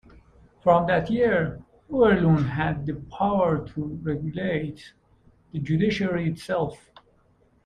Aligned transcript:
From 0.63 0.87
that 0.87 1.11
year, 1.11 1.63
Overloon 1.91 2.43
had 2.49 2.87
the 2.87 2.95
power 3.15 3.67
to 3.67 3.83
regulate 4.01 4.93
the 5.51 5.59
judiciary 5.59 6.27
itself. 6.27 6.89